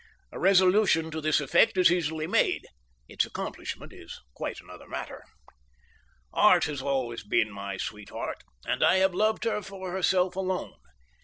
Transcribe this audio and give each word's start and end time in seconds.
A 0.31 0.39
resolution 0.39 1.11
to 1.11 1.21
this 1.21 1.39
effect 1.39 1.77
is 1.77 1.91
easily 1.91 2.25
made; 2.25 2.65
its 3.07 3.23
accomplishment 3.23 3.93
is 3.93 4.19
quite 4.33 4.59
another 4.59 4.87
matter. 4.87 5.23
Art 6.33 6.63
has 6.63 6.81
always 6.81 7.23
been 7.23 7.51
my 7.51 7.77
sweetheart, 7.77 8.43
and 8.65 8.83
I 8.83 8.95
have 8.95 9.13
loved 9.13 9.43
her 9.43 9.61
for 9.61 9.91
herself 9.91 10.35
alone. 10.35 10.73